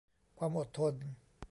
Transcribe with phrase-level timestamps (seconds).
[0.37, 0.93] ความอดทน